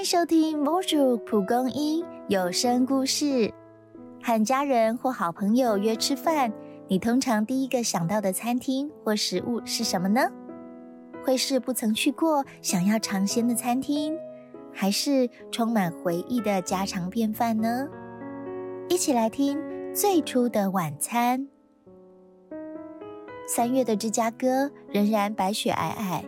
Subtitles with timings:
[0.00, 3.26] 迎收听《魔主蒲公英有声故事》。
[4.22, 6.50] 和家人或好朋友约吃饭，
[6.88, 10.22] 你通常第一个想到的餐厅或食物是什么呢？
[11.22, 14.16] 会是不曾去过、想要尝鲜的餐厅，
[14.72, 17.86] 还是充满回忆的家常便饭呢？
[18.88, 19.58] 一起来听
[19.94, 21.46] 《最初的晚餐》。
[23.46, 26.24] 三月的芝加哥仍然白雪皑皑，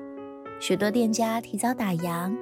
[0.61, 2.37] 许多店家提早打烊，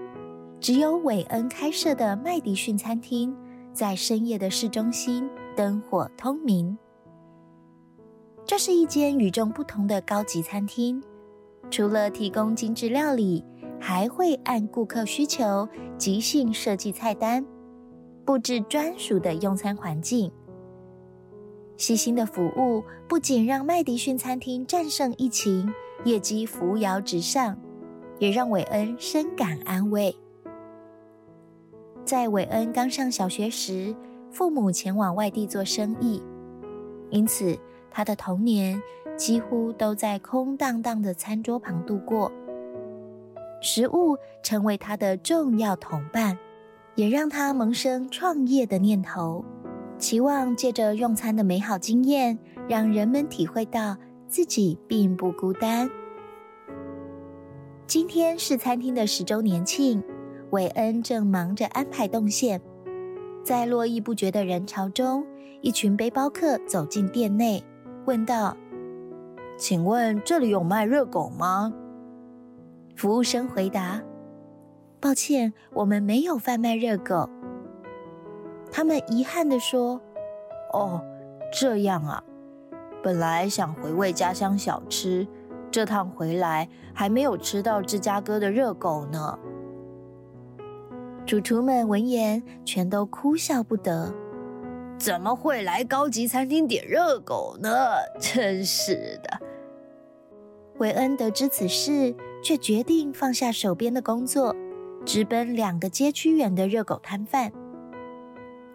[0.61, 3.35] 只有韦恩开设的麦迪逊餐厅
[3.73, 6.77] 在深夜的市中心灯火通明。
[8.45, 11.03] 这是一间与众不同的高级餐厅，
[11.71, 13.43] 除了提供精致料理，
[13.81, 17.45] 还会按顾客需求即兴设计菜单，
[18.27, 20.31] 布置专属的用餐环境。
[21.79, 25.73] 细心的服务不仅让麦迪逊餐厅战胜疫情，
[26.05, 27.57] 业绩扶摇直上，
[28.19, 30.15] 也让韦恩深感安慰。
[32.05, 33.95] 在韦恩刚上小学时，
[34.31, 36.23] 父母前往外地做生意，
[37.11, 37.57] 因此
[37.91, 38.83] 他的童年
[39.17, 42.31] 几乎都在空荡荡的餐桌旁度过。
[43.61, 46.39] 食物成为他的重要同伴，
[46.95, 49.45] 也让他萌生创业的念头。
[49.99, 55.91] 期望借着用餐的美好经验，让人们体会到自己并不孤单。
[57.87, 60.03] 今天是餐厅的十周年庆，
[60.51, 62.61] 韦恩正忙着安排动线。
[63.43, 65.25] 在络绎不绝的人潮中，
[65.63, 67.65] 一群背包客走进店内，
[68.05, 68.57] 问道
[69.57, 71.73] ：“请问这里有卖热狗吗？”
[72.95, 74.03] 服务生回答
[75.01, 77.29] ：“抱歉，我们没有贩卖热狗。”
[78.71, 80.01] 他们遗憾地说
[80.75, 81.01] ：“哦，
[81.53, 82.23] 这样啊，
[83.03, 85.27] 本来想回味家乡小吃，
[85.71, 89.39] 这趟回来还没有吃到芝加哥的热狗呢。”
[91.27, 94.13] 主厨们闻言全都哭笑不得
[94.99, 97.71] ：“怎么会来高级餐厅点热狗呢？
[98.19, 99.39] 真是的！”
[100.79, 104.57] 韦恩得知此事，却决定放下手边的工作，
[105.05, 107.53] 直奔两个街区远的热狗摊贩。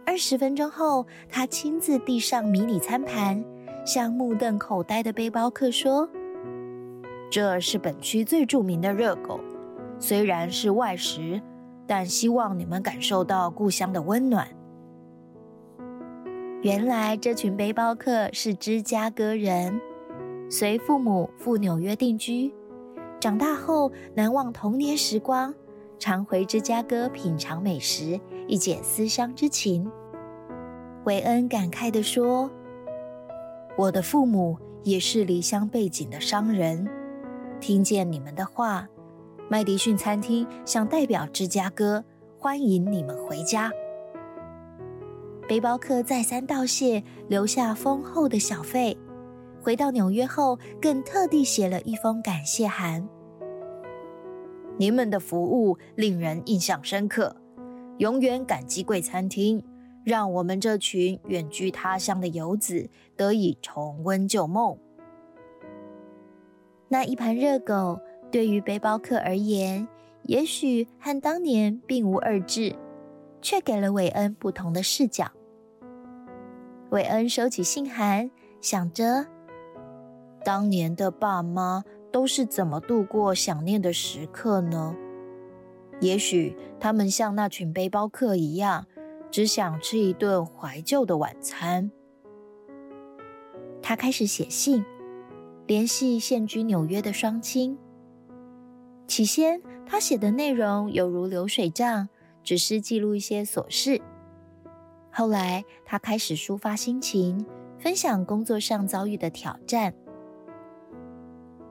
[0.06, 3.44] 二十分钟后，他亲自递上迷你餐盘，
[3.86, 6.08] 向目瞪口呆的背包客说
[7.30, 9.42] ：“这是本区最著名的热狗，
[10.00, 11.42] 虽然是外食，
[11.88, 14.48] 但希望你们感受到故乡的温暖。”
[16.62, 19.80] 原来这群背包客是芝加哥人，
[20.50, 22.52] 随父母赴纽约定居，
[23.20, 25.54] 长大后难忘童年时光。
[25.98, 29.90] 常回芝加哥品尝美食，以解思乡之情。
[31.06, 32.52] 韦恩感慨地说
[33.78, 36.88] ：“我的父母也是离乡背景的商人，
[37.62, 38.90] 听见你们的话，
[39.48, 42.04] 麦迪逊餐厅想代表芝加哥
[42.38, 43.72] 欢迎你们回家。”
[45.48, 48.98] 背包客再三道谢，留下丰厚的小费。
[49.62, 53.08] 回到纽约后，更特地写了一封感谢函。
[54.78, 57.36] 你们的服务令人印象深刻，
[58.00, 59.64] 永远感激贵餐厅，
[60.04, 64.78] 让我们这群远居他乡的游子得以重温旧梦。
[66.90, 68.00] 那一盘热狗
[68.36, 69.88] 对于背包客而言，
[70.24, 72.76] 也许和当年并无二致，
[73.42, 75.32] 却给了韦恩不同的视角。
[76.90, 78.30] 韦恩收起信函，
[78.60, 79.26] 想着
[80.44, 81.86] 当年的爸妈。
[82.12, 84.94] 都是怎么度过想念的时刻呢？
[86.02, 88.86] 也许他们像那群背包客一样，
[89.32, 91.90] 只想吃一顿怀旧的晚餐。
[93.82, 94.84] 他开始写信，
[95.68, 97.78] 联系现居纽约的双亲。
[99.08, 102.10] 起先，他写的内容犹如流水账，
[102.44, 104.02] 只是记录一些琐事。
[105.12, 107.46] 后来，他开始抒发心情，
[107.78, 109.94] 分享工作上遭遇的挑战。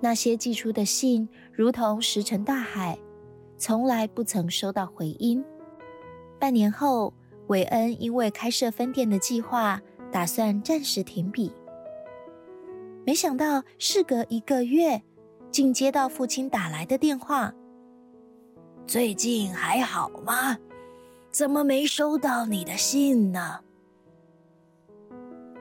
[0.01, 2.99] 那些寄出的信如同石沉大海，
[3.57, 5.45] 从来不曾收到回音。
[6.39, 7.13] 半年后，
[7.49, 9.81] 韦恩因为开设分店的计划，
[10.13, 11.53] 打算暂时停笔。
[13.07, 15.03] 没想到，事隔一个月，
[15.55, 17.55] 竟接到父亲打来的电话
[18.89, 20.59] ：“最近还好吗？
[21.31, 23.61] 怎么没收到你的信呢？”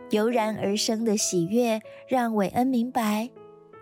[0.10, 3.30] 油然而生的喜悦让韦恩明白。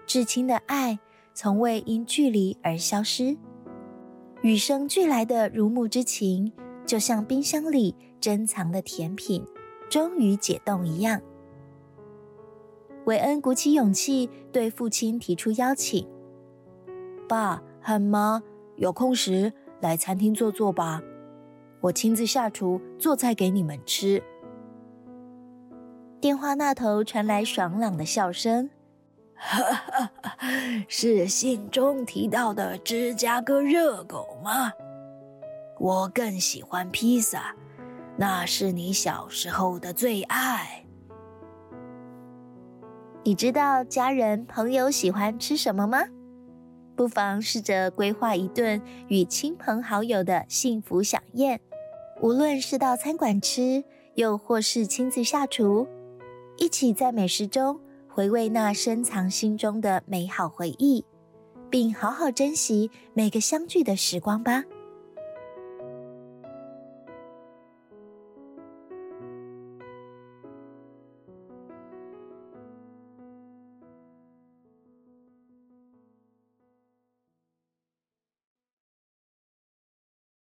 [0.06, 1.00] 至亲的爱
[1.34, 3.38] 从未因距离而消失，
[4.42, 6.52] 与生俱来的如沐之情，
[6.86, 9.46] 就像冰箱里珍藏的甜品，
[9.90, 11.22] 终于解冻一样。
[13.12, 16.08] 韦恩鼓起勇气对父亲提出邀请
[17.28, 18.42] ：“爸，很忙，
[18.78, 21.02] 有空时来餐厅坐坐吧。”
[21.82, 24.24] 我亲自下厨做菜给你们吃。
[26.22, 28.70] 电话那头传来爽朗的笑声：“，
[30.88, 34.72] 是信中提到的芝加哥热狗吗？
[35.80, 37.54] 我更喜欢披萨，
[38.16, 40.86] 那是你小时候的最爱。
[43.24, 46.00] 你知道家人朋友喜欢吃什么吗？
[46.96, 51.62] 不妨试着规划一顿与亲朋好友的幸福飨宴，
[52.20, 53.84] 无论是到餐馆吃，
[54.16, 55.88] 又或是亲自下厨。
[56.58, 61.06] 一起在美食中回味那深藏心中的美好回忆，
[61.70, 64.64] 并好好珍惜每个相聚的时光吧。